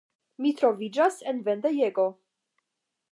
[0.45, 2.07] Mi troviĝas en vendejego.